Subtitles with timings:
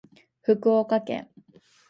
[0.41, 1.29] 福岡県